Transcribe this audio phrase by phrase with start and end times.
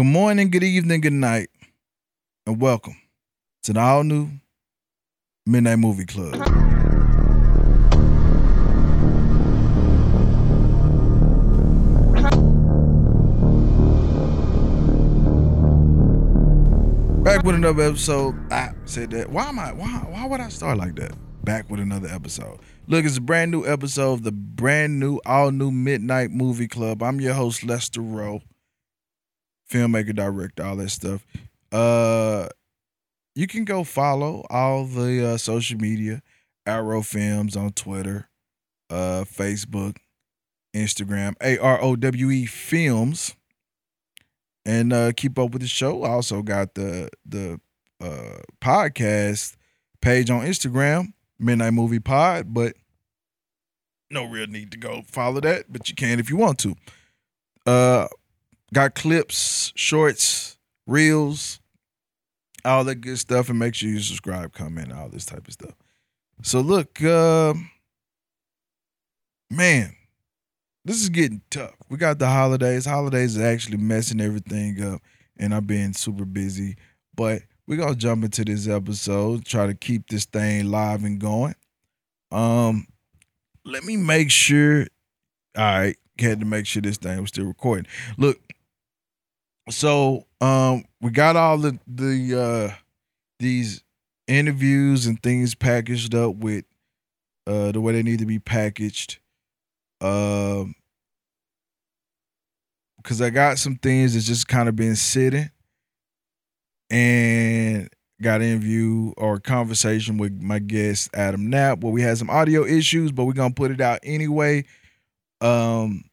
[0.00, 1.50] Good morning, good evening, good night,
[2.46, 2.96] and welcome
[3.64, 4.30] to the all new
[5.44, 6.38] Midnight Movie Club.
[17.22, 18.34] Back with another episode.
[18.50, 19.28] I said that.
[19.28, 19.74] Why am I?
[19.74, 20.06] Why?
[20.08, 21.12] Why would I start like that?
[21.44, 22.58] Back with another episode.
[22.86, 27.02] Look, it's a brand new episode of the brand new, all new Midnight Movie Club.
[27.02, 28.40] I'm your host Lester Rowe,
[29.70, 31.26] filmmaker, director, all that stuff.
[31.72, 32.48] Uh,
[33.34, 36.22] you can go follow all the uh, social media,
[36.66, 38.28] Arowe Films on Twitter,
[38.90, 39.96] uh, Facebook,
[40.74, 43.36] Instagram, A R O W E Films
[44.64, 46.04] and uh, keep up with the show.
[46.04, 47.60] I also got the the
[48.00, 49.56] uh, podcast
[50.00, 52.74] page on Instagram, Midnight Movie Pod, but
[54.10, 56.76] no real need to go follow that, but you can if you want to.
[57.66, 58.08] Uh,
[58.72, 61.60] got clips, shorts, reels,
[62.64, 65.74] all that good stuff, and make sure you subscribe, comment, all this type of stuff.
[66.42, 67.54] So look, uh,
[69.50, 69.94] man,
[70.84, 71.74] this is getting tough.
[71.88, 72.86] We got the holidays.
[72.86, 75.00] Holidays are actually messing everything up,
[75.36, 76.76] and I've been super busy.
[77.14, 81.54] But we're gonna jump into this episode, try to keep this thing live and going.
[82.30, 82.86] Um,
[83.64, 84.86] let me make sure.
[85.56, 87.86] All right, had to make sure this thing was still recording.
[88.16, 88.38] Look,
[89.68, 92.74] so um, we got all the the uh
[93.38, 93.82] these
[94.26, 96.64] interviews and things packaged up with
[97.46, 99.18] uh the way they need to be packaged.
[100.00, 100.74] Um,
[102.96, 105.50] because I got some things that's just kind of been sitting,
[106.90, 107.88] and
[108.20, 112.64] got an interview or conversation with my guest Adam Knapp where we had some audio
[112.64, 114.64] issues, but we're gonna put it out anyway.
[115.40, 116.04] Um,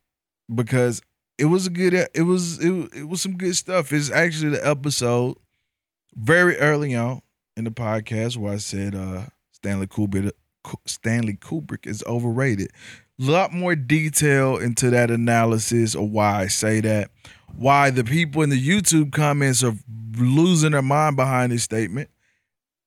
[0.53, 1.01] because
[1.37, 3.93] it was a good, it was it, it was some good stuff.
[3.93, 5.37] It's actually the episode
[6.15, 7.21] very early on
[7.55, 10.31] in the podcast where I said uh Stanley Kubrick
[10.85, 12.71] Stanley Kubrick is overrated
[13.19, 17.11] A lot more detail into that analysis of why I say that,
[17.55, 19.73] why the people in the YouTube comments are
[20.17, 22.09] losing their mind behind this statement,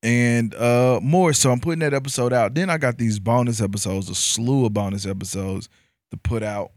[0.03, 1.33] and uh more.
[1.33, 2.55] So I'm putting that episode out.
[2.55, 5.69] Then I got these bonus episodes, a slew of bonus episodes
[6.11, 6.73] to put out,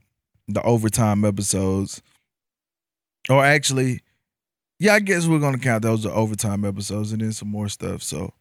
[0.48, 2.02] the overtime episodes.
[3.30, 4.02] Or actually,
[4.80, 8.04] yeah, I guess we're gonna count those as overtime episodes and then some more stuff.
[8.04, 8.34] So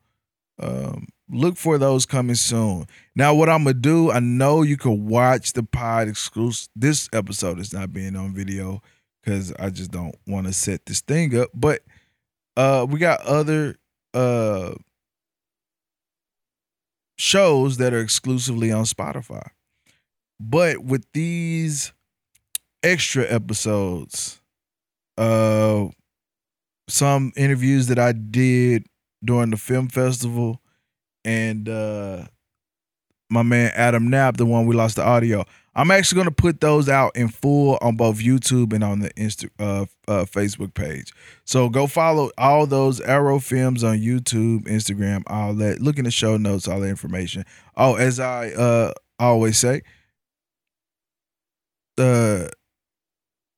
[0.58, 2.86] um look for those coming soon.
[3.14, 6.68] Now, what I'm gonna do, I know you can watch the pod exclusive.
[6.74, 8.82] This episode is not being on video
[9.22, 11.50] because I just don't want to set this thing up.
[11.54, 11.82] But
[12.56, 13.76] uh we got other
[14.14, 14.74] uh
[17.16, 19.48] shows that are exclusively on Spotify.
[20.44, 21.92] But with these
[22.82, 24.40] extra episodes,
[25.16, 25.86] uh
[26.88, 28.86] some interviews that I did
[29.24, 30.60] during the film festival
[31.24, 32.24] and uh
[33.30, 35.44] my man Adam Knapp, the one we lost the audio.
[35.76, 39.48] I'm actually gonna put those out in full on both YouTube and on the Insta
[39.60, 41.12] uh, uh, Facebook page.
[41.44, 45.80] So go follow all those Arowe Films on YouTube, Instagram, all that.
[45.80, 47.44] Look in the show notes, all the information.
[47.76, 49.82] Oh, as I uh always say,
[51.98, 52.48] uh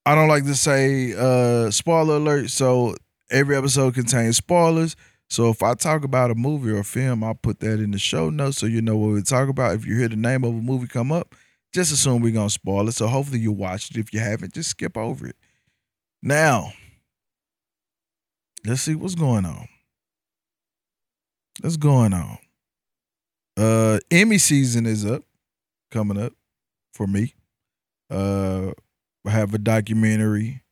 [0.06, 2.95] I don't like to say uh spoiler alert, so
[3.31, 4.97] every episode contains spoilers.
[5.31, 7.99] So if I talk about a movie or a film, I'll put that in the
[7.99, 9.75] show notes so you know what we talk about.
[9.75, 11.34] If you hear the name of a movie come up,
[11.72, 12.93] just assume we're gonna spoil it.
[12.93, 13.97] So hopefully you watch it.
[13.97, 15.37] If you haven't, just skip over it.
[16.22, 16.72] Now,
[18.66, 19.69] let's see what's going on.
[21.61, 22.39] What's going on?
[23.56, 25.22] Uh Emmy season is up,
[25.91, 26.33] coming up
[26.93, 27.34] for me.
[28.15, 28.73] Uh
[29.27, 30.63] I have a documentary,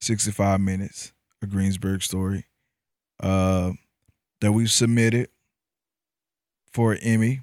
[0.00, 1.12] 65 minutes,
[1.42, 2.46] a Greensburg story.
[3.20, 3.72] Uh
[4.40, 5.28] that we've submitted
[6.72, 7.40] for an Emmy.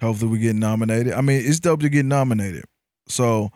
[0.00, 1.12] Hopefully, we get nominated.
[1.12, 2.64] I mean, it's dope to get nominated.
[3.08, 3.50] So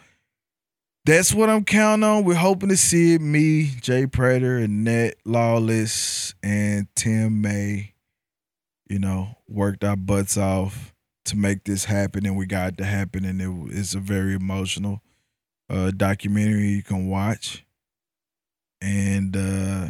[1.05, 2.25] that's what I'm counting on.
[2.25, 3.21] We're hoping to see it.
[3.21, 7.95] Me, Jay Prater, Annette Lawless, and Tim May,
[8.89, 10.95] you know, worked our butts off
[11.29, 13.25] to make this happen, and we got it to happen.
[13.25, 15.03] And it, it's a very emotional
[15.71, 17.65] uh, documentary you can watch.
[18.81, 19.89] And uh,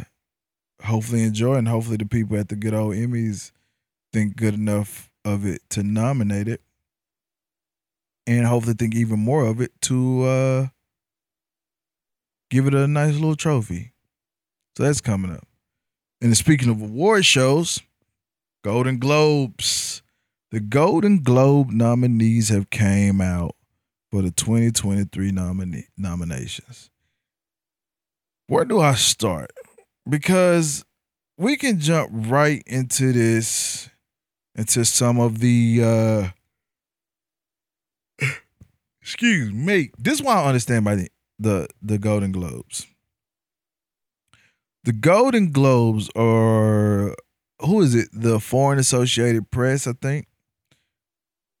[0.83, 3.51] hopefully enjoy and hopefully the people at the good old Emmys
[4.13, 6.61] think good enough of it to nominate it.
[8.25, 10.67] And hopefully think even more of it to uh
[12.49, 13.93] give it a nice little trophy.
[14.77, 15.47] So that's coming up.
[16.21, 17.79] And speaking of award shows,
[18.63, 20.01] Golden Globes.
[20.51, 23.55] The Golden Globe nominees have came out
[24.11, 26.89] for the 2023 nomina- nominations.
[28.47, 29.51] where do I start?
[30.09, 30.83] Because
[31.37, 33.89] we can jump right into this,
[34.55, 36.29] into some of the uh
[39.01, 39.91] excuse me.
[39.99, 42.87] This is why I understand by the the, the Golden Globes.
[44.83, 47.15] The Golden Globes are
[47.61, 48.09] who is it?
[48.11, 50.25] The Foreign Associated Press, I think.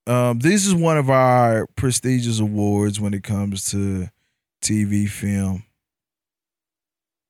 [0.09, 4.09] Um, this is one of our prestigious awards when it comes to
[4.59, 5.65] TV film,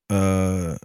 [0.10, 0.78] uh,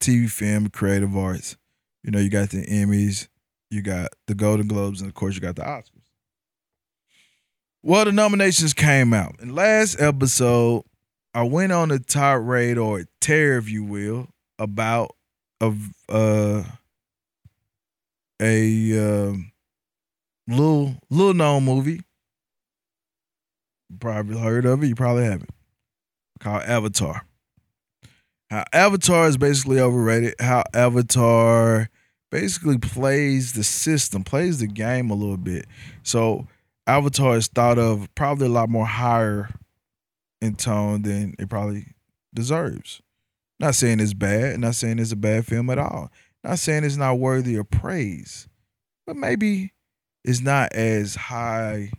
[0.00, 1.58] TV film, creative arts.
[2.02, 3.28] You know, you got the Emmys,
[3.70, 6.08] you got the Golden Globes, and of course, you got the Oscars.
[7.82, 9.36] Well, the nominations came out.
[9.42, 10.84] In last episode,
[11.34, 14.28] I went on a tirade or a tear, if you will,
[14.58, 15.14] about
[15.60, 15.74] a
[16.08, 16.62] uh,
[18.40, 19.34] a uh,
[20.50, 22.02] little little known movie.
[23.88, 24.88] You probably heard of it.
[24.88, 25.50] You probably haven't.
[26.38, 27.24] Called Avatar.
[28.50, 30.34] How Avatar is basically overrated.
[30.40, 31.88] How Avatar
[32.30, 35.66] basically plays the system, plays the game a little bit.
[36.02, 36.46] So
[36.86, 39.50] Avatar is thought of probably a lot more higher
[40.40, 41.86] in tone than it probably
[42.34, 43.02] deserves.
[43.58, 46.10] Not saying it's bad, not saying it's a bad film at all.
[46.42, 48.48] Not saying it's not worthy of praise,
[49.06, 49.72] but maybe
[50.24, 51.90] it's not as high,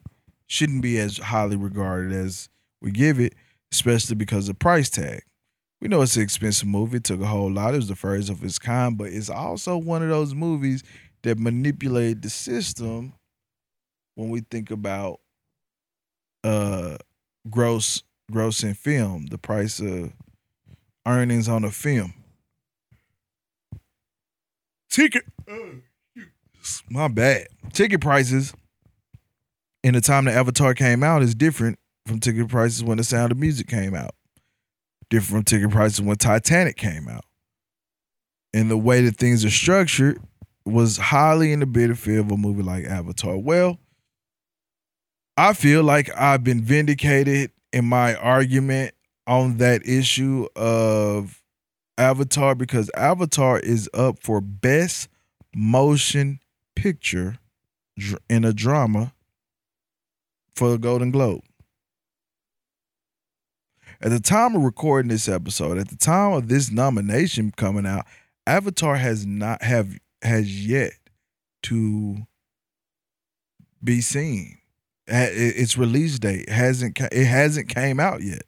[0.47, 2.49] shouldn't be as highly regarded as
[2.81, 3.35] we give it,
[3.71, 5.23] especially because of price tag.
[5.81, 6.97] We know it's an expensive movie.
[6.97, 7.73] It took a whole lot.
[7.73, 10.83] It was the first of its kind, but it's also one of those movies
[11.23, 13.13] that manipulate the system
[14.15, 15.19] when we think about
[16.43, 16.97] uh
[17.49, 20.13] gross gross in film, the price of
[21.05, 22.13] earnings on a film.
[24.89, 25.23] Ticket,
[26.89, 27.47] my bad.
[27.73, 28.53] Ticket prices
[29.83, 33.31] in the time the Avatar came out is different from ticket prices when the Sound
[33.31, 34.15] of Music came out.
[35.09, 37.25] Different from ticket prices when Titanic came out.
[38.53, 40.21] And the way that things are structured
[40.65, 43.37] was highly in the benefit of a movie like Avatar.
[43.37, 43.79] Well,
[45.37, 48.93] I feel like I've been vindicated in my argument
[49.25, 51.41] on that issue of
[51.97, 55.07] Avatar because Avatar is up for best
[55.55, 56.39] motion
[56.81, 57.37] picture
[58.27, 59.13] in a drama
[60.55, 61.43] for the Golden Globe.
[64.01, 68.05] At the time of recording this episode, at the time of this nomination coming out,
[68.47, 70.93] Avatar has not have has yet
[71.63, 72.17] to
[73.83, 74.57] be seen
[75.07, 78.43] its release date hasn't it hasn't came out yet.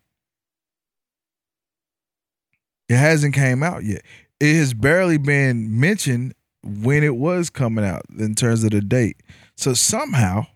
[2.89, 4.01] It hasn't came out yet.
[4.39, 6.33] It has barely been mentioned
[6.63, 9.17] when it was coming out in terms of the date.
[9.55, 10.47] So somehow,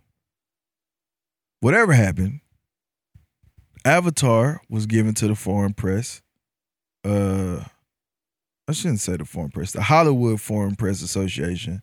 [1.59, 2.41] whatever happened,
[3.85, 6.21] Avatar was given to the foreign press.
[7.03, 7.63] Uh
[8.69, 11.81] I shouldn't say the foreign press, the Hollywood Foreign Press Association,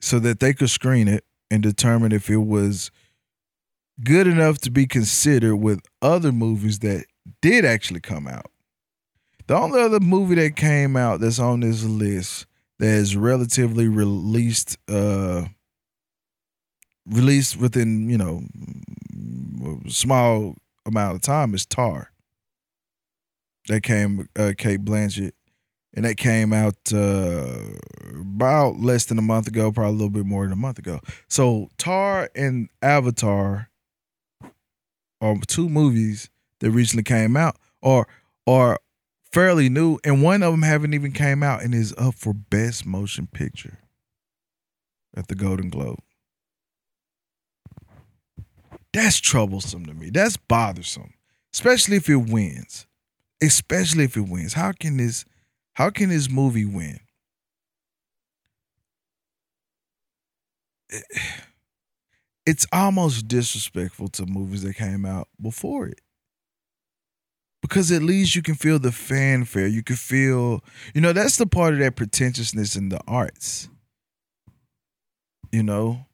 [0.00, 2.90] so that they could screen it and determine if it was
[4.02, 7.04] good enough to be considered with other movies that
[7.42, 8.50] did actually come out.
[9.46, 12.46] The only other movie that came out that's on this list
[12.78, 15.46] that is relatively released uh
[17.06, 18.42] released within, you know,
[19.88, 22.10] small amount of time is Tar.
[23.68, 25.32] That came uh Cate Blanchett
[25.94, 27.56] and that came out uh,
[28.20, 31.00] about less than a month ago, probably a little bit more than a month ago.
[31.28, 33.70] So Tar and Avatar
[35.20, 38.06] are two movies that recently came out, or
[38.46, 38.78] are
[39.32, 42.86] fairly new, and one of them haven't even came out and is up for Best
[42.86, 43.78] Motion Picture
[45.16, 45.98] at the Golden Globe.
[48.92, 50.10] That's troublesome to me.
[50.10, 51.14] That's bothersome,
[51.52, 52.86] especially if it wins.
[53.40, 54.54] Especially if it wins.
[54.54, 55.24] How can this?
[55.74, 57.00] How can this movie win?
[62.46, 66.00] It's almost disrespectful to movies that came out before it.
[67.60, 69.66] Because at least you can feel the fanfare.
[69.66, 70.62] You can feel,
[70.94, 73.68] you know, that's the part of that pretentiousness in the arts.
[75.50, 76.06] You know,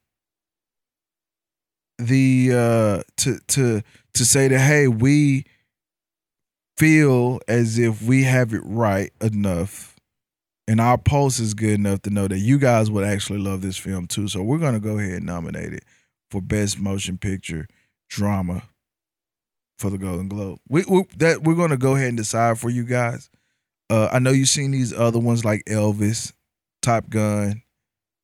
[1.99, 3.83] the uh to to
[4.15, 5.45] to say that hey we
[6.77, 9.95] feel as if we have it right enough
[10.67, 13.77] and our pulse is good enough to know that you guys would actually love this
[13.77, 14.29] film too.
[14.29, 15.85] So we're gonna go ahead and nominate it
[16.31, 17.69] for best motion picture
[18.09, 18.63] drama
[19.79, 20.59] for the Golden Globe.
[20.69, 23.31] We, we that we're gonna go ahead and decide for you guys.
[23.91, 26.33] Uh, I know you've seen these other ones like Elvis,
[26.83, 27.63] Top Gun,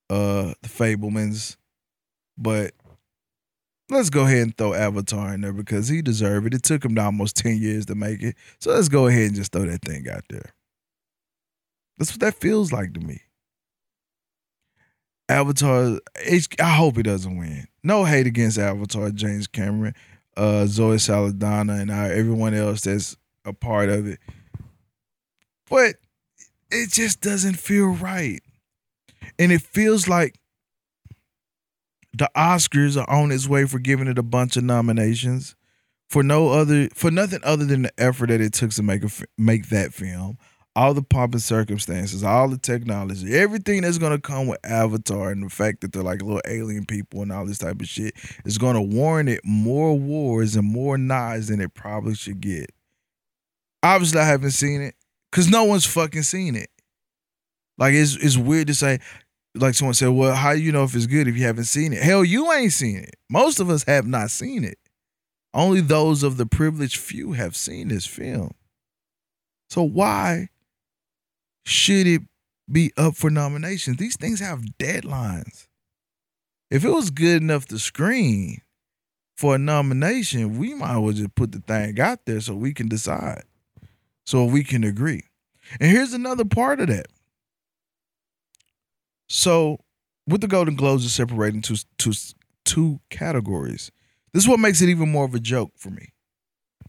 [0.09, 1.57] uh, The Fabelmans,
[2.39, 2.73] but
[3.91, 6.55] let's go ahead and throw Avatar in there because he deserved it.
[6.55, 8.37] It took him almost 10 years to make it.
[8.61, 10.55] So let's go ahead and just throw that thing out there.
[11.99, 13.21] That's what that feels like to me.
[15.29, 17.69] Avatar, I hope he doesn't win.
[17.85, 19.95] No hate against Avatar, James Cameron,
[20.37, 24.19] uh, Zoe Saldana, and everyone else that's a part of it.
[25.69, 25.97] But
[26.71, 28.41] it just doesn't feel right.
[29.39, 30.39] And it feels like
[32.13, 35.55] the Oscars are on its way for giving it a bunch of nominations
[36.09, 39.11] for no other for nothing other than the effort that it took to make a
[39.39, 40.37] make that film
[40.81, 45.43] all the pomp and circumstances, all the technology, everything that's gonna come with Avatar, and
[45.43, 48.15] the fact that they're like little alien people and all this type of shit
[48.47, 52.73] is gonna warrant it more wars and more knives than it probably should get.
[53.83, 54.95] Obviously, I haven't seen it
[55.31, 56.71] because no one's fucking seen it.
[57.77, 59.01] Like it's it's weird to say,
[59.55, 61.93] like someone said, well, how do you know if it's good if you haven't seen
[61.93, 62.03] it?
[62.03, 63.17] Hell, you ain't seen it.
[63.29, 64.79] Most of us have not seen it.
[65.53, 68.53] Only those of the privileged few have seen this film.
[69.69, 70.49] So why
[71.65, 72.23] should it
[72.71, 73.97] be up for nominations?
[73.97, 75.67] These things have deadlines.
[76.71, 78.63] If it was good enough to screen
[79.37, 82.73] for a nomination, we might as well just put the thing out there so we
[82.73, 83.43] can decide,
[84.25, 85.25] so we can agree.
[85.81, 87.07] And here's another part of that.
[89.29, 89.79] So,
[90.27, 92.13] with the Golden Globes are separating two, two,
[92.65, 93.91] two categories.
[94.33, 96.13] This is what makes it even more of a joke for me.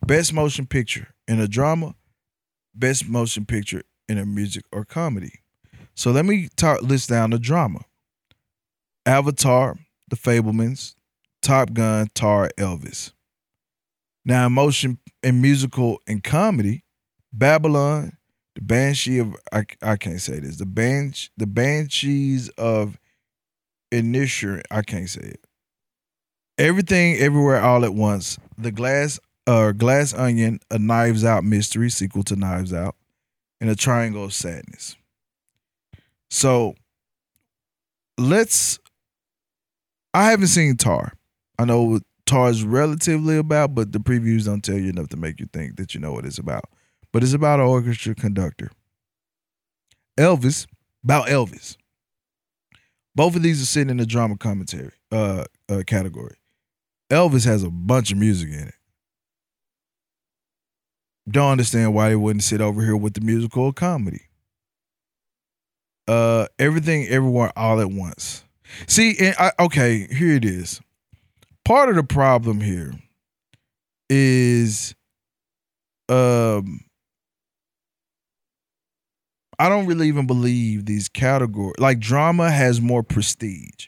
[0.05, 1.95] Best motion picture in a drama,
[2.75, 5.41] best motion picture in a music or comedy.
[5.95, 7.81] So let me talk, list down the drama
[9.05, 9.77] Avatar,
[10.09, 10.95] The Fabelmans,
[11.41, 13.13] Top Gun, Tar, Elvis.
[14.23, 16.83] Now, in motion and musical and comedy,
[17.33, 18.17] Babylon,
[18.55, 20.57] The Banshee of I, I can't say this.
[20.57, 22.99] The Bansh the Banshees of
[23.91, 25.45] Inisherin, I can't say it.
[26.57, 32.23] Everything Everywhere All at Once, The Glass uh Glass Onion, A Knives Out Mystery, sequel
[32.23, 32.95] to Knives Out,
[33.61, 34.97] and a triangle of sadness.
[36.29, 36.75] So
[38.17, 38.79] let's.
[40.13, 41.13] I haven't seen Tar.
[41.57, 45.17] I know what Tar is relatively about, but the previews don't tell you enough to
[45.17, 46.65] make you think that you know what it's about.
[47.13, 48.71] But it's about an orchestra conductor.
[50.17, 50.65] Elvis,
[51.03, 51.77] about Elvis.
[53.15, 56.37] Both of these are sitting in the drama commentary uh, uh, category.
[57.09, 58.75] Elvis has a bunch of music in it.
[61.29, 64.21] Don't understand why they wouldn't sit over here with the musical comedy.
[66.07, 68.43] Uh, everything, everywhere, all at once.
[68.87, 70.81] See, and I, okay, here it is.
[71.63, 72.93] Part of the problem here
[74.09, 74.95] is,
[76.09, 76.81] um,
[79.59, 81.75] I don't really even believe these categories.
[81.77, 83.87] Like drama has more prestige,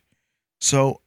[0.62, 1.02] so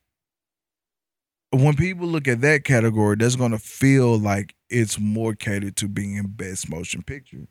[1.51, 5.89] when people look at that category, that's going to feel like it's more catered to
[5.89, 7.47] being best motion picture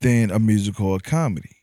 [0.00, 1.56] than a musical or comedy.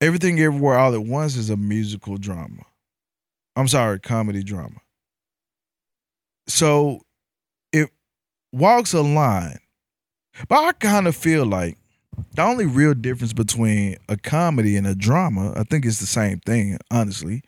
[0.00, 2.62] Everything Everywhere All at Once is a musical drama.
[3.56, 4.80] I'm sorry, comedy drama.
[6.46, 7.02] So
[7.72, 7.90] it
[8.52, 9.58] walks a line.
[10.48, 11.76] But I kind of feel like
[12.34, 16.40] the only real difference between a comedy and a drama, I think it's the same
[16.40, 17.42] thing, honestly.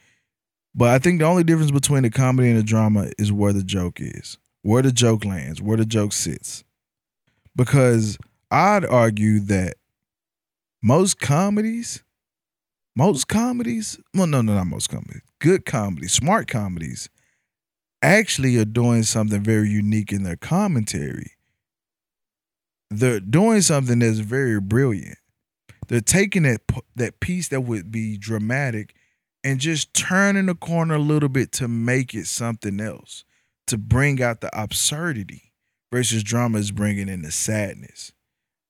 [0.75, 3.63] But I think the only difference between a comedy and a drama is where the
[3.63, 6.65] joke is where the joke lands, where the joke sits.
[7.55, 8.17] Because
[8.51, 9.75] I'd argue that
[10.83, 12.03] most comedies,
[12.97, 17.09] most comedies, well, no, no, not most comedies, good comedies, smart comedies,
[18.01, 21.33] actually are doing something very unique in their commentary.
[22.91, 25.19] They're doing something that's very brilliant.
[25.89, 26.61] They're taking that
[26.97, 28.95] that piece that would be dramatic
[29.45, 33.25] and just turning the corner a little bit to make it something else
[33.67, 35.53] to bring out the absurdity
[35.91, 38.13] versus drama is bringing in the sadness.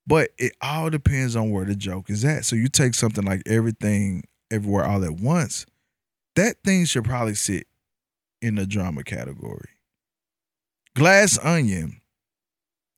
[0.07, 2.45] But it all depends on where the joke is at.
[2.45, 5.65] So you take something like everything, everywhere, all at once,
[6.35, 7.67] that thing should probably sit
[8.41, 9.69] in the drama category.
[10.95, 12.01] Glass Onion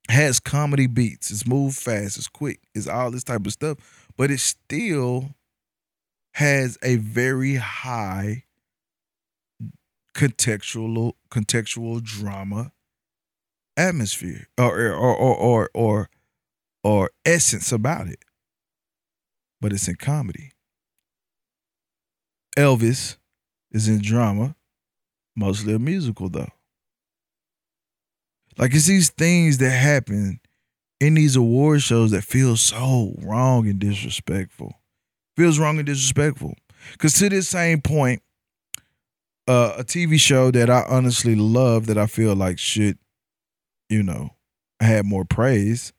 [0.09, 1.31] has comedy beats.
[1.31, 2.17] It's move fast.
[2.17, 2.59] It's quick.
[2.73, 3.77] It's all this type of stuff.
[4.17, 5.35] But it still
[6.35, 8.43] has a very high
[10.13, 12.73] contextual contextual drama
[13.77, 16.09] atmosphere or or or or or,
[16.83, 18.19] or essence about it.
[19.61, 20.51] But it's in comedy.
[22.57, 23.15] Elvis
[23.71, 24.57] is in drama,
[25.37, 26.51] mostly a musical though.
[28.57, 30.41] Like it's these things that happen
[30.99, 34.75] in these award shows that feel so wrong and disrespectful.
[35.37, 36.55] Feels wrong and disrespectful.
[36.97, 38.21] Cause to this same point,
[39.47, 42.97] uh, a TV show that I honestly love that I feel like should,
[43.89, 44.31] you know,
[44.79, 45.93] have more praise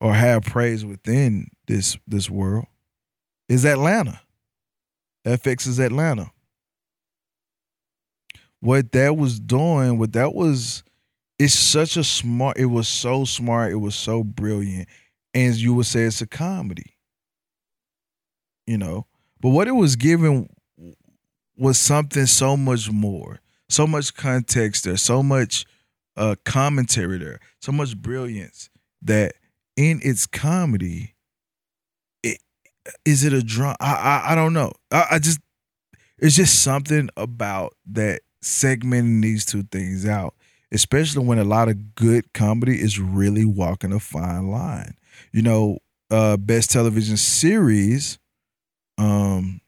[0.00, 2.66] or have praise within this this world
[3.48, 4.20] is Atlanta.
[5.26, 6.30] FX is Atlanta.
[8.60, 10.82] What that was doing, what that was,
[11.38, 14.88] it's such a smart, it was so smart, it was so brilliant.
[15.34, 16.95] And you would say it's a comedy.
[18.66, 19.06] You know?
[19.40, 20.48] But what it was giving
[21.56, 25.64] was something so much more, so much context there, so much
[26.16, 28.70] uh, commentary there, so much brilliance
[29.02, 29.34] that
[29.76, 31.14] in its comedy,
[32.22, 32.38] it
[33.04, 33.76] is it a drama?
[33.80, 34.72] I, I I don't know.
[34.90, 35.40] I, I just
[36.18, 40.34] it's just something about that segmenting these two things out,
[40.72, 44.94] especially when a lot of good comedy is really walking a fine line.
[45.32, 45.78] You know,
[46.10, 48.18] uh, best television series,
[48.98, 49.60] um,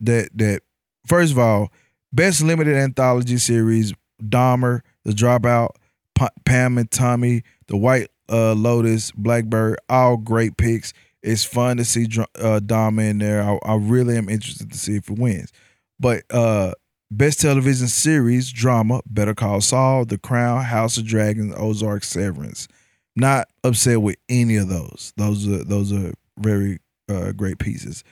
[0.00, 0.62] that that
[1.06, 1.72] first of all,
[2.12, 5.70] best limited anthology series, Dahmer, The Dropout,
[6.14, 10.92] P- Pam and Tommy, The White uh, Lotus, Blackbird, all great picks.
[11.22, 13.42] It's fun to see uh, Dahmer in there.
[13.42, 15.52] I, I, really am interested to see if it wins.
[15.98, 16.72] But uh,
[17.10, 22.68] best television series, drama, Better Call Saul, The Crown, House of Dragons, Ozark, Severance.
[23.16, 25.14] Not upset with any of those.
[25.16, 28.04] Those are those are very uh, great pieces.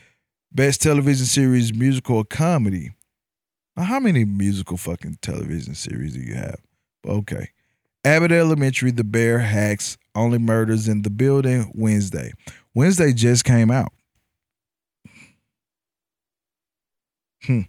[0.52, 2.92] Best television series, musical or comedy.
[3.76, 6.60] Now, how many musical fucking television series do you have?
[7.06, 7.50] Okay.
[8.04, 12.32] Abbott Elementary, The Bear, Hacks, Only Murders in the Building, Wednesday.
[12.74, 13.92] Wednesday just came out.
[17.44, 17.62] Hmm.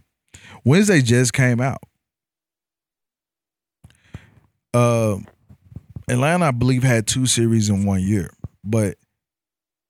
[0.64, 1.80] Wednesday just came out.
[4.72, 5.18] Uh,
[6.08, 8.30] Atlanta, I believe, had two series in one year,
[8.62, 8.96] but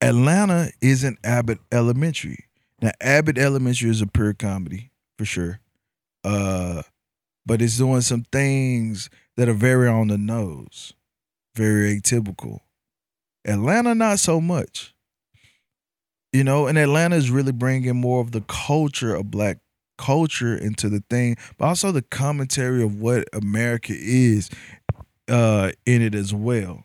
[0.00, 2.44] Atlanta isn't Abbott Elementary.
[2.82, 5.60] Now, Abbott Elementary is a pure comedy for sure,
[6.24, 6.82] uh,
[7.46, 10.92] but it's doing some things that are very on the nose,
[11.54, 12.60] very atypical.
[13.46, 14.94] Atlanta, not so much.
[16.32, 19.58] You know, and Atlanta is really bringing more of the culture of black
[19.96, 24.50] culture into the thing, but also the commentary of what America is
[25.28, 26.84] uh, in it as well.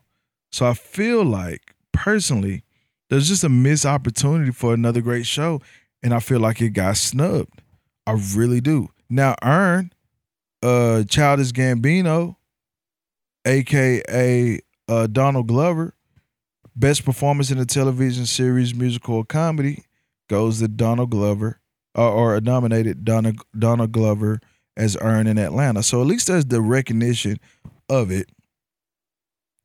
[0.53, 2.63] So I feel like personally,
[3.11, 5.61] there's just a missed opportunity for another great show
[6.01, 7.61] and I feel like it got snubbed.
[8.07, 8.89] I really do.
[9.09, 9.91] Now, Earn,
[10.63, 12.37] uh, Childish Gambino,
[13.45, 15.93] aka uh, Donald Glover,
[16.75, 19.83] best performance in a television series, musical, or comedy,
[20.29, 21.59] goes to Donald Glover,
[21.97, 24.39] uh, or a nominated Donald Donald Glover
[24.77, 25.83] as Earn in Atlanta.
[25.83, 27.37] So at least there's the recognition
[27.89, 28.29] of it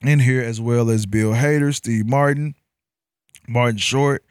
[0.03, 2.55] in here, as well as Bill Hader, Steve Martin,
[3.49, 4.25] Martin Short,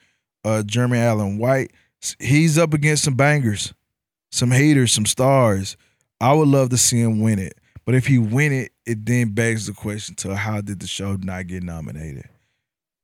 [0.43, 1.71] uh, Jeremy Allen White
[2.19, 3.73] he's up against some bangers,
[4.31, 5.77] some haters, some stars.
[6.19, 7.57] I would love to see him win it.
[7.85, 11.17] But if he win it, it then begs the question to how did the show
[11.17, 12.29] not get nominated?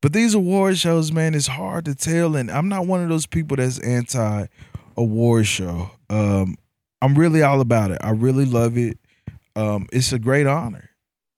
[0.02, 2.36] But these award shows, man, it's hard to tell.
[2.36, 4.48] And I'm not one of those people that's anti
[4.98, 5.92] award show.
[6.10, 6.58] Um,
[7.02, 8.00] I'm really all about it.
[8.02, 8.98] I really love it.
[9.56, 10.90] Um, it's a great honor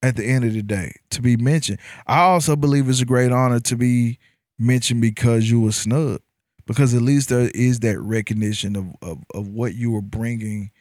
[0.01, 1.79] at the end of the day to be mentioned.
[2.07, 4.19] I also believe it's a great honor to be
[4.59, 6.23] mentioned because you were snubbed
[6.65, 10.71] because at least there is that recognition of, of, of what you were bringing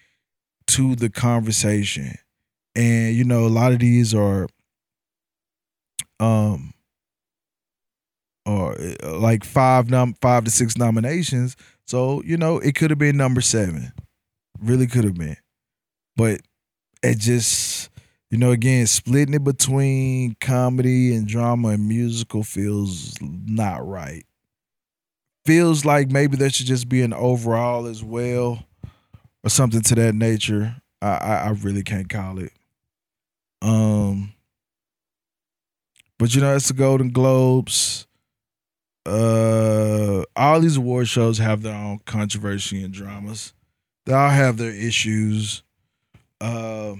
[0.68, 2.16] to the conversation.
[2.74, 4.48] And you know a lot of these are
[6.20, 6.72] um
[8.46, 11.56] or uh, like five num five to six nominations.
[11.86, 13.92] So you know it could have been number seven.
[14.60, 15.36] Really could have been.
[16.16, 16.40] But
[17.02, 17.90] it just
[18.32, 24.26] you know again splitting it between comedy and drama and musical feels not right
[25.44, 28.64] feels like maybe there should just be an overall as well,
[29.42, 30.76] or something to that nature.
[31.00, 32.52] I I, I really can't call it.
[33.60, 34.32] Um,
[36.18, 38.06] but you know, it's the Golden Globes.
[39.04, 43.52] Uh, all these award shows have their own controversy and dramas.
[44.06, 45.62] They all have their issues.
[46.40, 46.94] Uh,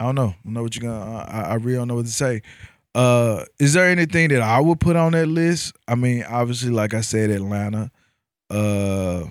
[0.00, 0.28] I don't know.
[0.28, 1.24] I don't know what you're gonna.
[1.28, 2.42] I, I really don't know what to say.
[2.94, 5.76] Uh, is there anything that I would put on that list?
[5.86, 7.90] I mean, obviously, like I said, Atlanta.
[8.50, 9.24] Uh,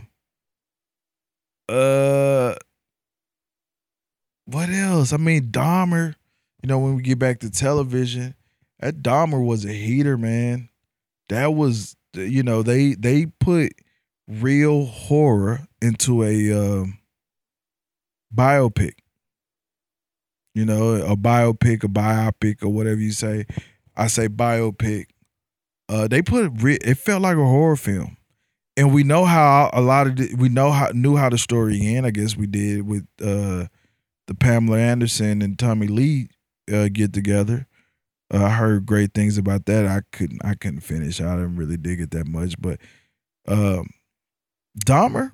[1.69, 2.55] uh,
[4.45, 5.13] what else?
[5.13, 6.15] I mean, Dahmer.
[6.63, 8.35] You know, when we get back to television,
[8.79, 10.69] that Dahmer was a heater, man.
[11.29, 13.73] That was, you know, they they put
[14.27, 16.99] real horror into a um,
[18.33, 18.93] biopic
[20.57, 23.45] you know, a biopic, a biopic, or whatever you say.
[23.95, 25.05] I say biopic.
[25.87, 28.17] Uh, they put it felt like a horror film,
[28.75, 31.79] and we know how a lot of the, we know how knew how the story
[31.79, 32.07] end.
[32.07, 33.67] I guess we did with uh,
[34.25, 36.29] the Pamela Anderson and Tommy Lee
[36.73, 37.67] uh, get together.
[38.33, 39.85] Uh, I heard great things about that.
[39.85, 41.21] I couldn't I couldn't finish.
[41.21, 42.79] I didn't really dig it that much, but
[43.47, 43.91] um,
[44.83, 45.33] Dahmer,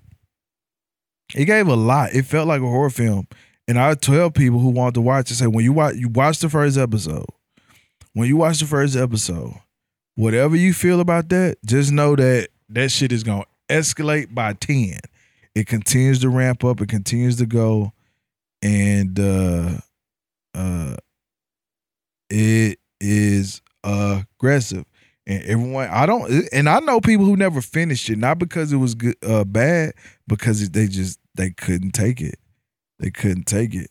[1.34, 2.14] it gave a lot.
[2.14, 3.28] It felt like a horror film,
[3.68, 6.40] and I tell people who want to watch it, say when you watch you watch
[6.40, 7.26] the first episode,
[8.14, 9.54] when you watch the first episode,
[10.16, 15.00] whatever you feel about that, just know that that shit is gonna escalate by 10.
[15.56, 17.94] It continues to ramp up, it continues to go,
[18.62, 19.78] and uh
[20.56, 20.96] uh
[22.30, 24.86] it is aggressive.
[25.26, 28.78] And everyone I don't and I know people who never finished it, not because it
[28.78, 29.94] was good uh bad,
[30.28, 32.36] because they just they couldn't take it.
[33.04, 33.90] They couldn't take it.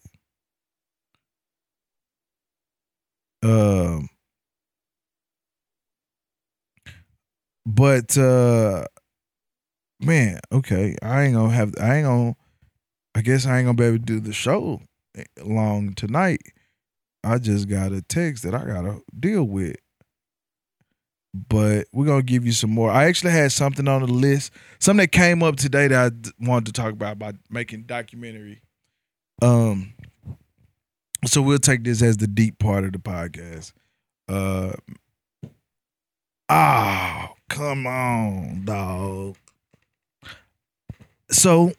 [3.42, 4.08] Um
[7.66, 8.86] But uh
[10.00, 12.36] man, okay, I ain't gonna have I ain't gonna
[13.14, 14.80] I guess I ain't gonna be able to do the show
[15.44, 16.40] long tonight.
[17.22, 19.76] I just got a text that I gotta deal with.
[21.34, 22.90] But we're gonna give you some more.
[22.90, 26.66] I actually had something on the list, something that came up today that I wanted
[26.66, 28.62] to talk about about making documentary.
[29.42, 29.92] Um,
[31.24, 33.72] so we'll take this as the deep part of the podcast.
[34.28, 34.72] Uh,
[36.48, 39.36] oh, come on, dog.
[41.30, 41.72] So,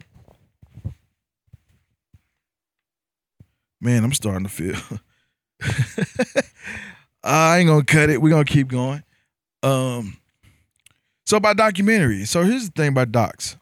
[3.80, 4.76] man, I'm starting to feel.
[7.24, 8.20] I ain't gonna cut it.
[8.20, 9.02] We're gonna keep going.
[9.62, 10.18] Um,
[11.24, 12.26] so about documentary.
[12.26, 13.56] So here's the thing about docs.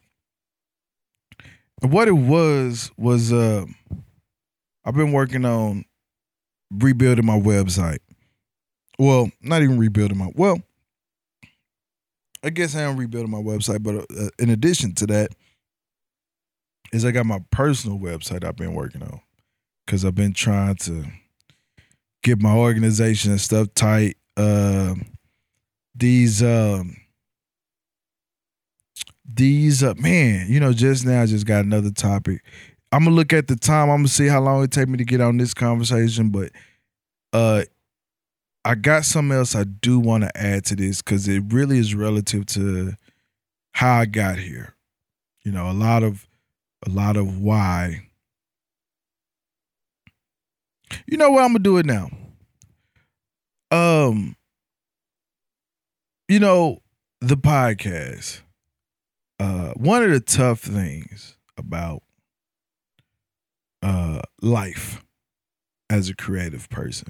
[1.82, 3.64] What it was was uh,
[4.84, 5.84] I've been working on
[6.70, 7.98] rebuilding my website.
[8.98, 10.62] Well, not even rebuilding my well.
[12.44, 15.30] I guess I am rebuilding my website, but uh, in addition to that,
[16.92, 19.20] is I got my personal website I've been working on
[19.86, 21.04] because I've been trying to
[22.22, 24.16] get my organization and stuff tight.
[24.36, 24.94] Uh,
[25.94, 26.96] these um,
[29.34, 32.42] these uh, man, you know, just now I just got another topic.
[32.90, 33.90] I'm gonna look at the time.
[33.90, 36.50] I'm gonna see how long it take me to get on this conversation, but
[37.32, 37.62] uh,
[38.64, 41.94] I got something else I do want to add to this because it really is
[41.94, 42.92] relative to
[43.72, 44.74] how I got here.
[45.44, 46.26] You know, a lot of
[46.86, 48.08] a lot of why.
[51.06, 51.42] You know what?
[51.42, 52.10] I'm gonna do it now.
[53.70, 54.36] Um,
[56.28, 56.82] you know,
[57.20, 58.41] the podcast.
[59.42, 62.04] Uh, one of the tough things about
[63.82, 65.02] uh life
[65.90, 67.08] as a creative person.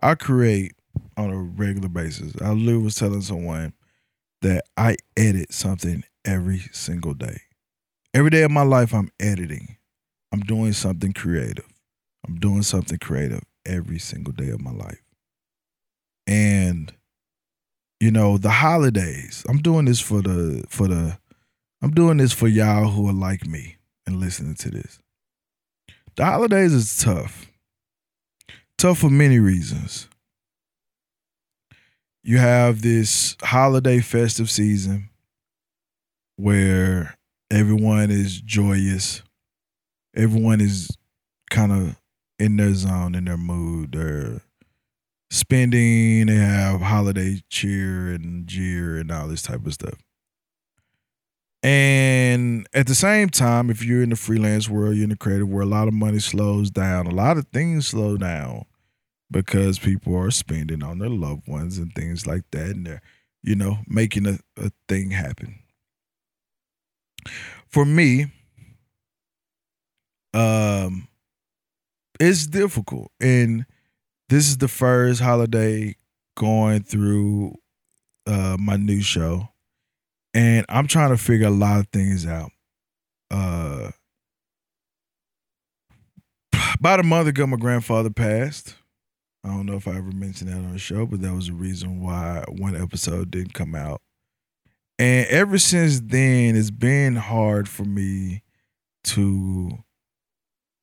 [0.00, 0.76] I create
[1.16, 2.34] on a regular basis.
[2.40, 3.72] I literally was telling someone
[4.42, 7.40] that I edit something every single day.
[8.14, 9.76] Every day of my life, I'm editing.
[10.32, 11.66] I'm doing something creative.
[12.28, 15.02] I'm doing something creative every single day of my life.
[16.28, 16.92] And
[17.98, 19.44] you know, the holidays.
[19.48, 21.18] I'm doing this for the for the
[21.86, 23.76] I'm doing this for y'all who are like me
[24.08, 24.98] and listening to this.
[26.16, 27.46] The holidays is tough.
[28.76, 30.08] Tough for many reasons.
[32.24, 35.10] You have this holiday festive season
[36.34, 37.16] where
[37.52, 39.22] everyone is joyous.
[40.16, 40.90] Everyone is
[41.50, 42.02] kind of
[42.40, 43.92] in their zone, in their mood.
[43.92, 44.40] They're
[45.30, 50.00] spending, they have holiday cheer and jeer and all this type of stuff.
[51.62, 55.48] And at the same time, if you're in the freelance world, you're in the creative
[55.48, 57.06] world, a lot of money slows down.
[57.06, 58.66] A lot of things slow down
[59.30, 62.70] because people are spending on their loved ones and things like that.
[62.70, 63.02] And they're,
[63.42, 65.58] you know, making a, a thing happen.
[67.68, 68.26] For me,
[70.32, 71.08] um,
[72.20, 73.10] it's difficult.
[73.20, 73.66] And
[74.28, 75.96] this is the first holiday
[76.36, 77.54] going through
[78.26, 79.48] uh my new show
[80.36, 82.50] and i'm trying to figure a lot of things out
[83.30, 83.90] uh
[86.78, 88.74] about a month ago my grandfather passed
[89.44, 91.52] i don't know if i ever mentioned that on the show but that was the
[91.52, 94.00] reason why one episode didn't come out
[94.98, 98.42] and ever since then it's been hard for me
[99.04, 99.70] to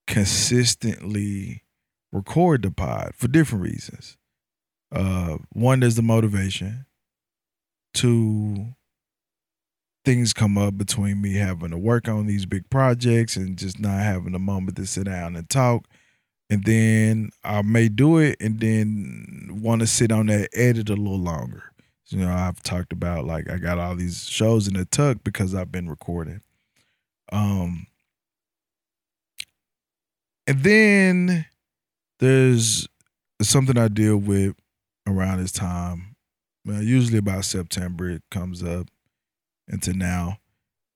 [0.07, 1.63] consistently
[2.11, 4.17] record the pod for different reasons.
[4.91, 6.85] Uh, one, there's the motivation.
[7.93, 8.75] Two,
[10.05, 13.99] things come up between me having to work on these big projects and just not
[13.99, 15.87] having a moment to sit down and talk.
[16.49, 20.95] And then I may do it and then want to sit on that edit a
[20.95, 21.63] little longer.
[22.07, 25.55] You know, I've talked about like I got all these shows in the tuck because
[25.55, 26.41] I've been recording.
[27.31, 27.87] Um
[30.45, 31.45] and then
[32.19, 32.87] there's
[33.41, 34.55] something I deal with
[35.07, 36.15] around this time.
[36.65, 38.87] Usually about September it comes up
[39.67, 40.37] into now.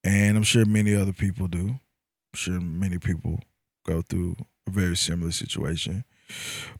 [0.04, 1.68] And I'm sure many other people do.
[1.68, 3.40] I'm sure many people
[3.86, 6.04] go through a very similar situation.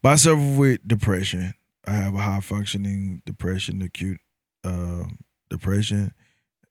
[0.03, 1.55] But I suffer with depression.
[1.87, 4.21] I have a high functioning depression, acute
[4.63, 5.05] uh,
[5.49, 6.13] depression,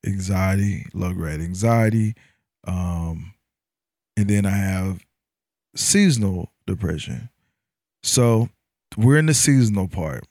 [0.05, 2.13] anxiety, low grade anxiety,
[2.65, 3.33] um,
[4.15, 5.03] and then I have
[5.75, 7.29] seasonal depression.
[8.03, 8.49] So
[8.95, 10.25] we're in the seasonal part.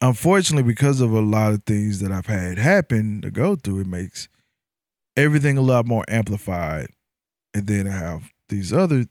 [0.00, 3.86] Unfortunately, because of a lot of things that I've had happen to go through, it
[3.86, 4.28] makes
[5.16, 6.88] everything a lot more amplified.
[7.54, 9.06] And then I have these other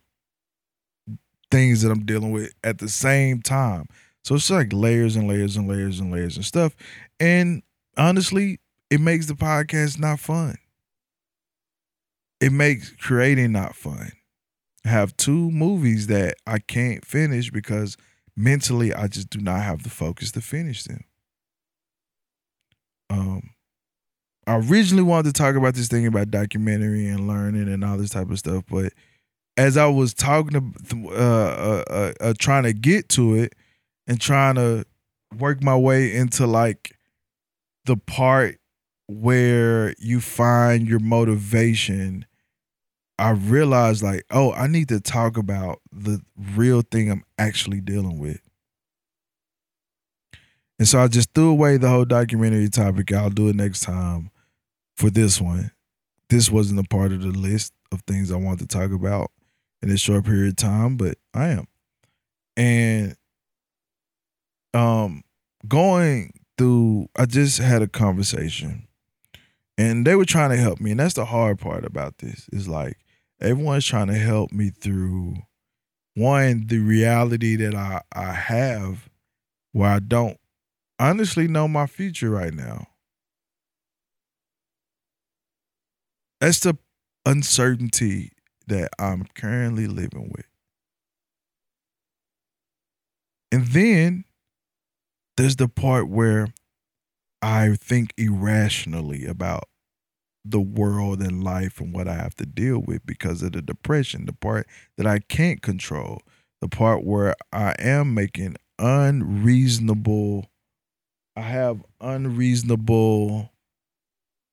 [1.49, 3.85] things that I'm dealing with at the same time.
[4.23, 6.75] So it's like layers and layers and layers and layers and stuff.
[7.19, 7.63] And
[7.97, 10.57] honestly, it makes the podcast not fun.
[12.39, 14.11] It makes creating not fun.
[14.85, 17.97] I have two movies that I can't finish because
[18.35, 21.03] mentally I just do not have the focus to finish them.
[23.09, 23.51] Um
[24.47, 28.09] I originally wanted to talk about this thing about documentary and learning and all this
[28.09, 28.91] type of stuff, but
[29.57, 33.53] as I was talking to, uh, uh, uh, uh, trying to get to it
[34.07, 34.85] and trying to
[35.37, 36.97] work my way into like
[37.85, 38.59] the part
[39.07, 42.25] where you find your motivation,
[43.21, 46.21] I realized like, oh, I need to talk about the
[46.55, 48.41] real thing I'm actually dealing with.
[50.79, 53.13] And so I just threw away the whole documentary topic.
[53.13, 54.31] I'll do it next time
[54.95, 55.71] for this one.
[56.29, 59.29] This wasn't a part of the list of things I wanted to talk about
[59.83, 61.67] in this short period of time, but I am.
[62.57, 63.15] And
[64.73, 65.23] um
[65.67, 68.87] going through I just had a conversation
[69.77, 70.89] and they were trying to help me.
[70.89, 72.49] And that's the hard part about this.
[72.51, 72.97] Is like
[73.41, 75.35] everyone's trying to help me through
[76.15, 79.09] one, the reality that I, I have
[79.71, 80.37] where I don't
[80.99, 82.87] honestly know my future right now.
[86.39, 86.77] That's the
[87.25, 88.31] uncertainty
[88.67, 90.45] that I'm currently living with.
[93.51, 94.25] And then
[95.37, 96.47] there's the part where
[97.41, 99.65] I think irrationally about
[100.43, 104.25] the world and life and what I have to deal with because of the depression,
[104.25, 106.21] the part that I can't control,
[106.61, 110.47] the part where I am making unreasonable
[111.35, 113.51] I have unreasonable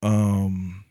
[0.02, 0.84] um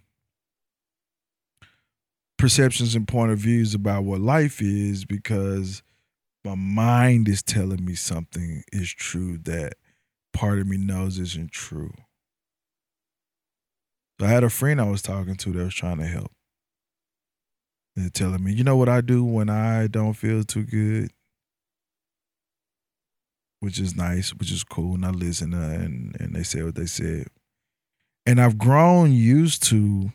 [2.37, 5.81] perceptions and point of views about what life is because
[6.45, 9.73] my mind is telling me something is true that
[10.33, 11.93] part of me knows isn't true.
[14.19, 16.31] So I had a friend I was talking to that was trying to help.
[17.95, 21.11] They're telling me, you know what I do when I don't feel too good?
[23.59, 24.95] Which is nice, which is cool.
[24.95, 27.27] And I listen uh, and, and they said what they said.
[28.25, 30.11] And I've grown used to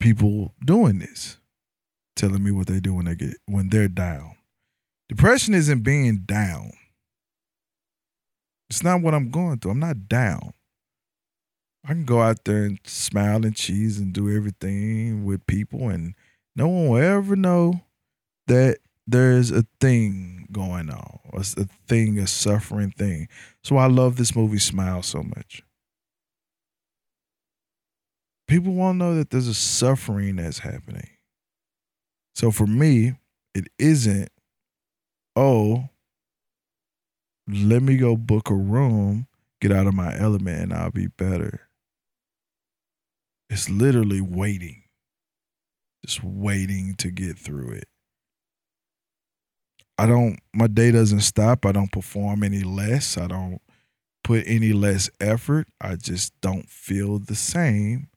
[0.00, 1.38] people doing this,
[2.14, 4.36] telling me what they do when they get when they're down.
[5.08, 6.72] Depression isn't being down.
[8.70, 9.72] It's not what I'm going through.
[9.72, 10.54] I'm not down.
[11.84, 16.14] I can go out there and smile and cheese and do everything with people, and
[16.54, 17.82] no one will ever know
[18.46, 21.42] that there's a thing going on, a
[21.88, 23.28] thing, a suffering thing.
[23.64, 25.62] So I love this movie Smile so much
[28.52, 31.08] people won't know that there's a suffering that's happening.
[32.34, 33.14] So for me,
[33.54, 34.28] it isn't,
[35.34, 35.88] oh,
[37.48, 39.26] let me go book a room,
[39.62, 41.62] get out of my element, and I'll be better.
[43.52, 44.84] It's literally waiting,
[46.06, 47.88] just waiting to get through it.
[49.98, 51.66] I don't, my day doesn't stop.
[51.66, 53.18] I don't perform any less.
[53.18, 53.60] I don't
[54.24, 55.68] put any less effort.
[55.82, 58.08] I just don't feel the same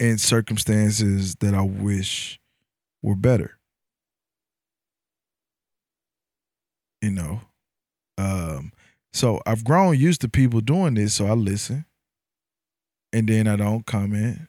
[0.00, 2.40] in circumstances that I wish
[3.04, 3.56] were better.
[7.00, 7.40] You know.
[8.18, 8.72] Um,
[9.12, 11.84] so I've grown used to people doing this, so I listen.
[13.14, 14.40] And then I don't comment.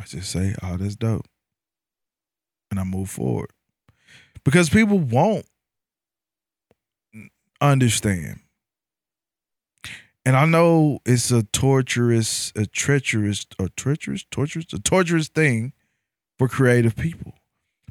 [0.00, 1.26] I just say, oh, that's dope.
[2.68, 3.50] And I move forward.
[4.42, 5.46] Because people won't
[7.60, 8.40] understand.
[10.24, 15.72] And I know it's a torturous, a treacherous, or treacherous, torturous, a torturous thing
[16.38, 17.34] for creative people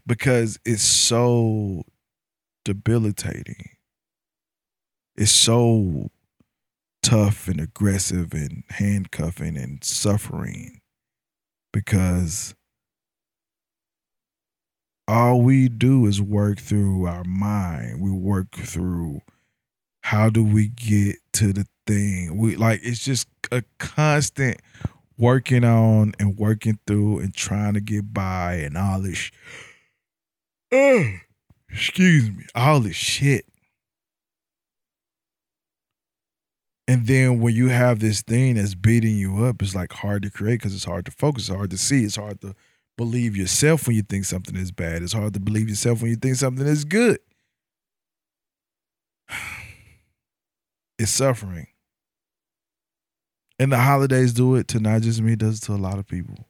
[0.05, 1.83] because it's so
[2.65, 3.69] debilitating.
[5.15, 6.11] It's so
[7.07, 10.81] tough and aggressive and handcuffing and suffering
[11.71, 12.53] because
[15.07, 18.01] all we do is work through our mind.
[18.01, 19.21] We work through
[20.01, 22.37] how do we get to the thing.
[22.37, 24.57] We like it's just a constant
[25.17, 29.17] working on and working through and trying to get by and all this.
[29.17, 29.31] Sh-
[31.69, 33.45] excuse me, all this shit.
[36.87, 40.31] And then when you have this thing that's beating you up, it's like hard to
[40.31, 42.55] create because it's hard to focus, it's hard to see, it's hard to
[42.97, 45.03] believe yourself when you think something is bad.
[45.03, 47.19] It's hard to believe yourself when you think something is good.
[50.99, 51.67] It's suffering.
[53.59, 56.07] And the holidays do it to not just me, does it to a lot of
[56.07, 56.47] people.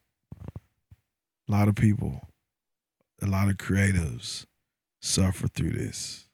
[1.49, 2.21] A lot of people,
[3.21, 4.45] a lot of creatives
[5.01, 6.27] suffer through this.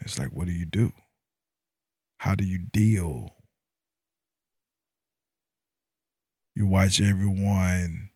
[0.00, 0.92] it's like, what do you do?
[2.18, 3.34] How do you deal?
[6.54, 8.10] You watch everyone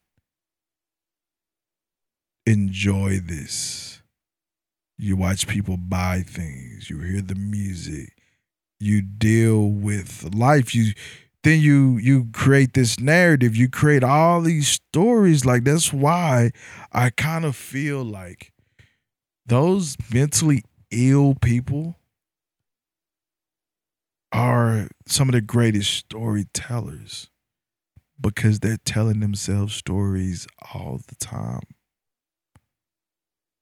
[2.46, 4.00] enjoy this.
[4.96, 8.14] You watch people buy things, you hear the music,
[8.80, 10.74] you deal with life.
[10.74, 10.92] You
[11.44, 15.44] then you you create this narrative, you create all these stories.
[15.44, 16.50] Like that's why
[16.92, 18.52] I kind of feel like
[19.46, 21.97] those mentally ill people
[24.32, 27.28] are some of the greatest storytellers
[28.20, 31.62] because they're telling themselves stories all the time.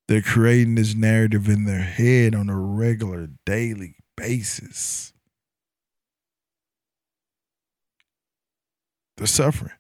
[0.09, 5.12] They're creating this narrative in their head on a regular, daily basis.
[9.16, 9.72] They're suffering.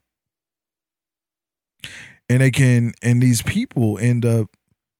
[2.28, 4.48] And they can, and these people end up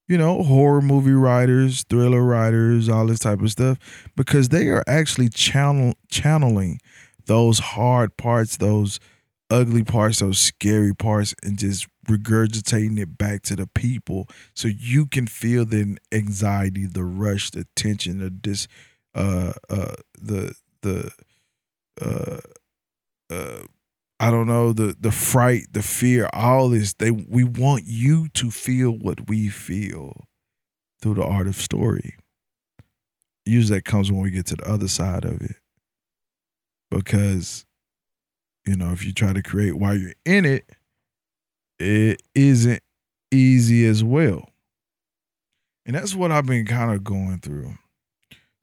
[0.07, 3.77] you know, horror movie writers, thriller writers, all this type of stuff,
[4.15, 6.79] because they are actually channel channeling
[7.25, 8.99] those hard parts, those
[9.49, 15.05] ugly parts, those scary parts, and just regurgitating it back to the people so you
[15.05, 18.67] can feel the anxiety, the rush, the tension, the dis
[19.13, 21.11] uh uh the the
[22.01, 22.39] uh
[23.29, 23.63] uh
[24.19, 26.93] I don't know the the fright, the fear, all this.
[26.93, 30.25] They we want you to feel what we feel
[31.01, 32.15] through the art of story.
[33.45, 35.57] Usually that comes when we get to the other side of it,
[36.89, 37.65] because
[38.65, 40.67] you know if you try to create while you're in it,
[41.77, 42.81] it isn't
[43.31, 44.49] easy as well.
[45.85, 47.77] And that's what I've been kind of going through.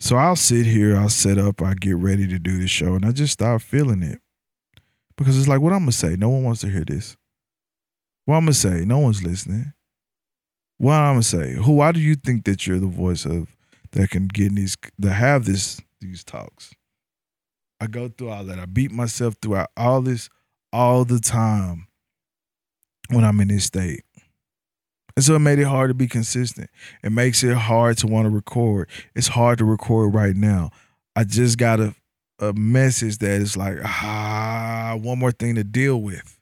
[0.01, 3.07] So I'll sit here, I'll set up, I get ready to do the show, and
[3.07, 4.21] I just start feeling it
[5.17, 6.17] because it's like, what I'm gonna say?
[6.17, 7.17] No one wants to hear this.
[8.25, 8.85] What I'm gonna say?
[8.85, 9.73] No one's listening.
[10.79, 11.55] What I'm gonna say?
[11.55, 11.73] Who?
[11.73, 13.57] Why do you think that you're the voice of
[13.93, 16.73] that can get in these that have this these talks?
[17.81, 18.59] I go through all that.
[18.59, 20.31] I beat myself throughout all this
[20.73, 21.87] all the time
[23.11, 24.03] when I'm in this state.
[25.17, 26.71] And so it made it hard to be consistent.
[27.03, 28.89] It makes it hard to want to record.
[29.15, 30.71] It's hard to record right now.
[31.15, 31.95] I just gotta
[32.39, 36.39] a message that is like, ah, one more thing to deal with.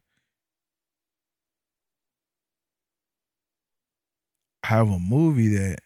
[4.62, 5.78] I have a movie that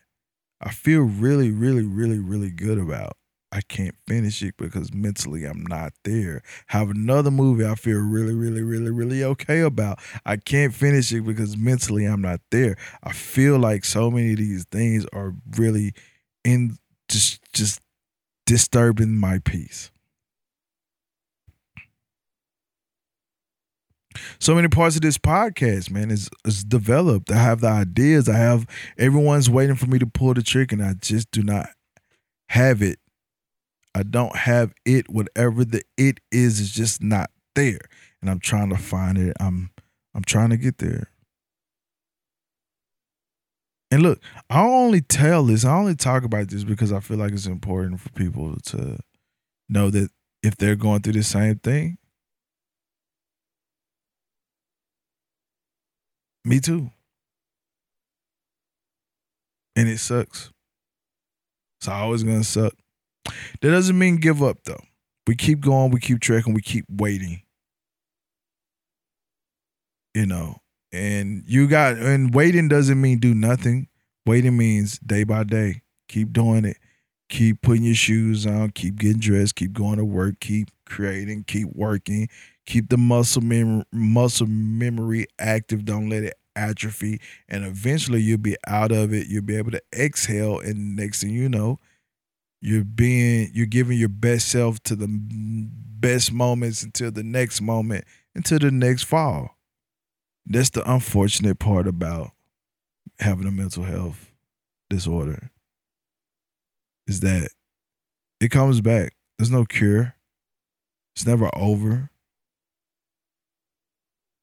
[0.60, 3.16] I feel really, really, really, really good about.
[3.52, 6.42] I can't finish it because mentally I'm not there.
[6.68, 10.00] Have another movie I feel really, really, really, really okay about.
[10.26, 12.76] I can't finish it because mentally I'm not there.
[13.02, 15.94] I feel like so many of these things are really
[16.44, 16.76] in
[17.08, 17.80] just just
[18.46, 19.90] disturbing my peace.
[24.38, 27.30] So many parts of this podcast, man, is is developed.
[27.30, 28.28] I have the ideas.
[28.28, 28.66] I have
[28.98, 31.68] everyone's waiting for me to pull the trick, and I just do not
[32.48, 32.98] have it.
[33.94, 35.08] I don't have it.
[35.08, 37.80] Whatever the it is, is just not there,
[38.20, 39.36] and I'm trying to find it.
[39.40, 39.70] I'm
[40.14, 41.10] I'm trying to get there.
[43.90, 45.64] And look, I only tell this.
[45.64, 48.98] I only talk about this because I feel like it's important for people to
[49.68, 50.10] know that
[50.42, 51.98] if they're going through the same thing,
[56.46, 56.92] Me too.
[59.74, 60.52] And it sucks.
[61.80, 62.72] It's always gonna suck.
[63.60, 64.80] That doesn't mean give up though.
[65.26, 67.42] We keep going, we keep tracking, we keep waiting.
[70.14, 70.58] You know,
[70.92, 73.88] and you got and waiting doesn't mean do nothing.
[74.24, 75.82] Waiting means day by day.
[76.08, 76.76] Keep doing it.
[77.28, 81.68] Keep putting your shoes on, keep getting dressed, keep going to work, keep creating, keep
[81.74, 82.28] working,
[82.66, 85.84] keep the muscle mem- muscle memory active.
[85.84, 89.26] Don't let it atrophy, and eventually you'll be out of it.
[89.28, 91.78] You'll be able to exhale, and next thing you know,
[92.60, 98.04] You're being you're giving your best self to the best moments until the next moment,
[98.34, 99.56] until the next fall.
[100.46, 102.32] That's the unfortunate part about
[103.20, 104.32] having a mental health
[104.90, 105.50] disorder.
[107.06, 107.50] Is that
[108.40, 109.14] it comes back.
[109.38, 110.15] There's no cure.
[111.16, 112.10] It's never over.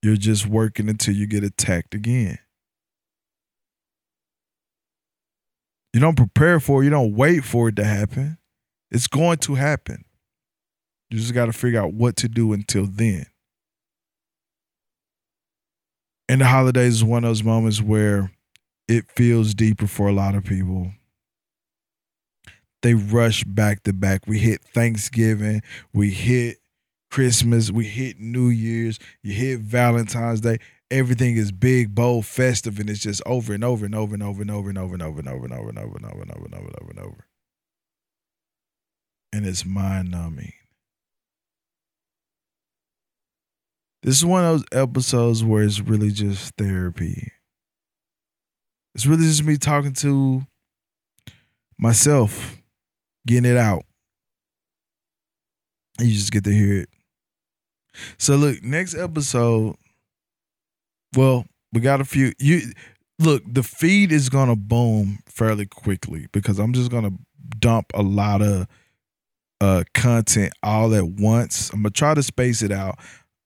[0.02, 2.40] You're just working until you get attacked again.
[5.94, 8.40] You don't prepare for it, you don't wait for it to happen.
[8.90, 10.04] It's going to happen.
[11.12, 13.28] You just got to figure out what to do until then.
[16.28, 18.32] And the holidays is one of those moments where
[18.88, 20.92] it feels deeper for a lot of people.
[22.82, 24.26] They rush back to back.
[24.26, 25.62] We hit Thanksgiving,
[25.94, 26.58] we hit
[27.14, 30.58] Christmas, we hit New Year's, you hit Valentine's Day.
[30.90, 34.42] Everything is big, bold, festive, and it's just over and over and over and over
[34.42, 36.32] and over and over and over and over and over and over and over and
[36.32, 37.28] over and over and over
[39.34, 40.54] and it's mind numbing.
[44.04, 47.32] This is one of those episodes where it's really just therapy.
[48.94, 50.46] It's really just me talking to
[51.80, 52.62] myself,
[53.26, 53.86] getting it out.
[55.98, 56.93] And you just get to hear it.
[58.18, 59.76] So look, next episode,
[61.16, 62.72] well, we got a few you
[63.20, 67.12] look, the feed is gonna boom fairly quickly because I'm just gonna
[67.60, 68.68] dump a lot of
[69.62, 71.70] uh content all at once.
[71.72, 73.00] I'm gonna try to space it out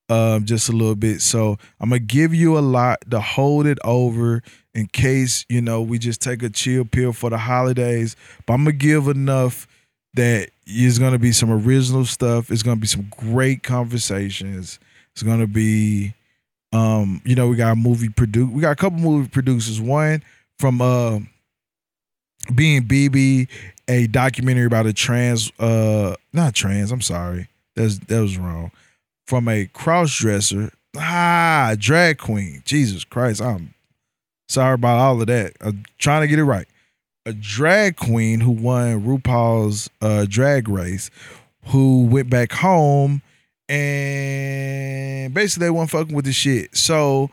[0.09, 1.21] um just a little bit.
[1.21, 4.41] So I'm gonna give you a lot to hold it over
[4.73, 8.15] in case, you know, we just take a chill pill for the holidays.
[8.45, 9.67] But I'm gonna give enough
[10.17, 12.51] that is gonna be some original stuff.
[12.51, 14.79] It's gonna be some great conversations.
[15.13, 16.13] It's gonna be
[16.73, 19.79] um, you know, we got a movie produce we got a couple movie producers.
[19.79, 20.21] One
[20.59, 21.19] from uh
[22.53, 23.47] being BeBe,
[23.87, 27.47] a documentary about a trans uh not trans, I'm sorry.
[27.75, 28.71] That's that was wrong
[29.27, 32.63] from a cross dresser, ah, drag queen.
[32.65, 33.73] Jesus Christ, I'm
[34.47, 35.53] sorry about all of that.
[35.61, 36.67] I'm trying to get it right.
[37.27, 41.09] A drag queen who won RuPaul's uh, drag race,
[41.65, 43.21] who went back home
[43.69, 46.75] and basically they weren't fucking with the shit.
[46.75, 47.29] So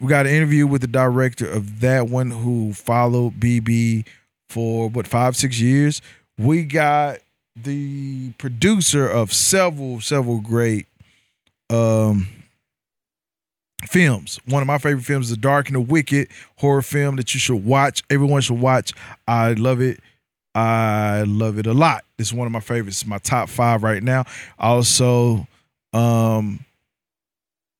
[0.00, 4.04] we got an interview with the director of that one who followed BeBe
[4.48, 6.02] for what five, six years.
[6.36, 7.20] We got
[7.56, 10.86] the producer of several, several great
[11.70, 12.28] um,
[13.86, 14.40] films.
[14.46, 17.40] One of my favorite films is The Dark and the Wicked horror film that you
[17.40, 18.02] should watch.
[18.10, 18.92] Everyone should watch.
[19.26, 20.00] I love it.
[20.54, 22.04] I love it a lot.
[22.18, 23.06] It's one of my favorites.
[23.06, 24.24] my top five right now.
[24.58, 25.46] Also,
[25.92, 26.64] um,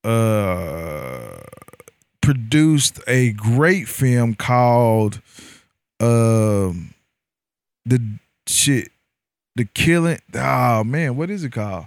[0.05, 1.41] uh,
[2.21, 5.21] produced a great film called
[6.01, 6.95] um,
[7.85, 8.01] the
[8.47, 8.93] shit
[9.59, 10.21] the killing.
[10.35, 11.87] Oh man, what is it called?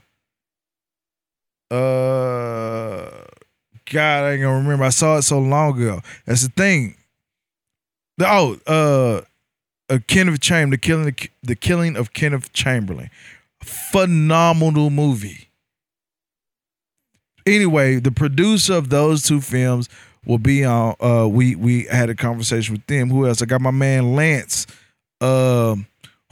[1.72, 3.24] Uh,
[3.92, 4.86] God, I ain't gonna remember.
[4.86, 6.02] I saw it so long ago.
[6.26, 6.96] That's the thing.
[8.18, 9.26] The, oh,
[9.89, 13.10] uh, Kenneth Chamberlain, the killing, the killing of Kenneth Chamberlain,
[13.62, 15.50] phenomenal movie.
[17.46, 19.89] Anyway, the producer of those two films
[20.26, 20.96] will be on.
[21.00, 23.10] Uh, we we had a conversation with them.
[23.10, 23.42] Who else?
[23.42, 24.68] I got my man Lance.
[25.20, 25.28] Um.
[25.30, 25.76] Uh,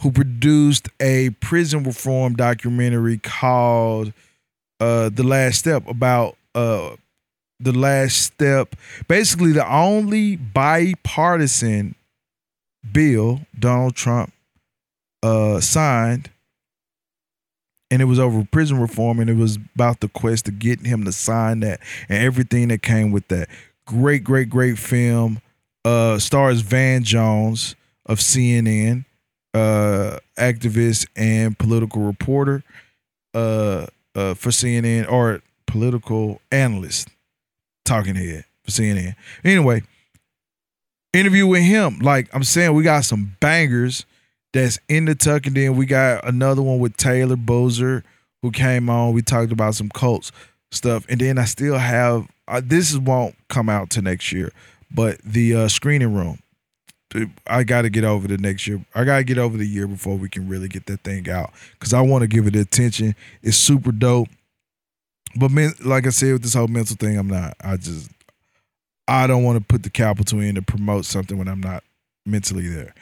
[0.01, 4.13] who produced a prison reform documentary called
[4.79, 6.95] uh, The Last Step about uh,
[7.59, 8.75] the last step.
[9.07, 11.95] Basically, the only bipartisan
[12.91, 14.31] bill Donald Trump
[15.23, 16.29] uh, signed,
[17.91, 21.03] and it was over prison reform, and it was about the quest to get him
[21.05, 23.49] to sign that and everything that came with that.
[23.85, 25.41] Great, great, great film.
[25.83, 29.05] Uh, stars Van Jones of CNN
[29.53, 32.63] uh, activist and political reporter
[33.33, 37.09] uh, uh, for CNN or political analyst,
[37.89, 39.15] talking head for CNN.
[39.43, 39.81] Anyway,
[41.13, 41.99] interview with him.
[41.99, 44.05] Like I'm saying, we got some bangers
[44.53, 48.03] that's in the tuck, and then we got another one with Taylor Bowser
[48.41, 49.13] who came on.
[49.13, 50.31] We talked about some Colts
[50.71, 54.51] stuff, and then I still have uh, this won't come out to next year,
[54.91, 56.39] but the uh, screening room
[57.47, 58.85] I got to get over the next year.
[58.93, 61.51] I got to get over the year before we can really get that thing out
[61.73, 63.15] because I want to give it attention.
[63.41, 64.27] It's super dope.
[65.35, 67.55] But men, like I said, with this whole mental thing, I'm not.
[67.61, 68.09] I just,
[69.07, 71.83] I don't want to put the capital in to promote something when I'm not
[72.25, 72.93] mentally there.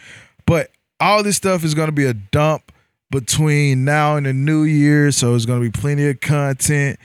[0.45, 2.71] But all this stuff is going to be a dump
[3.09, 5.11] between now and the new year.
[5.11, 6.99] So it's going to be plenty of content.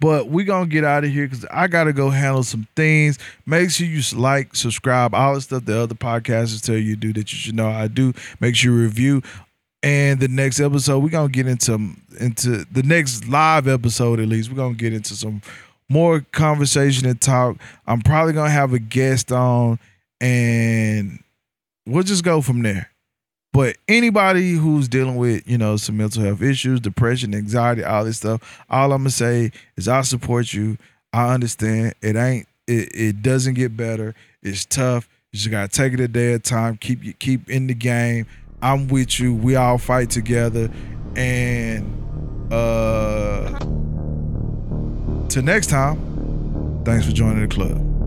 [0.00, 3.18] But we're gonna get out of here because I gotta go handle some things.
[3.46, 7.12] Make sure you like, subscribe, all the stuff the other podcasters tell you to do
[7.14, 8.12] that you should know I do.
[8.38, 9.22] Make sure you review.
[9.82, 11.74] And the next episode, we're gonna get into
[12.18, 14.50] into the next live episode at least.
[14.50, 15.40] We're gonna get into some
[15.88, 17.56] more conversation and talk.
[17.86, 19.78] I'm probably gonna have a guest on
[20.20, 21.22] and
[21.86, 22.90] we'll just go from there.
[23.52, 28.18] But anybody who's dealing with, you know, some mental health issues, depression, anxiety, all this
[28.18, 30.76] stuff, all I'm gonna say is I support you.
[31.12, 34.14] I understand it ain't it, it doesn't get better.
[34.42, 35.08] It's tough.
[35.32, 36.76] You just gotta take it a day at a time.
[36.76, 38.26] Keep you keep in the game.
[38.62, 39.34] I'm with you.
[39.34, 40.70] We all fight together.
[41.16, 43.58] And uh
[45.28, 47.97] till next time, thanks for joining the club.